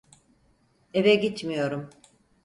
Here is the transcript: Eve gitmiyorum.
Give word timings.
Eve 0.93 1.15
gitmiyorum. 1.15 1.89